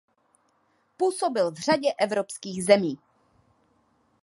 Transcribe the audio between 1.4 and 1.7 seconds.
v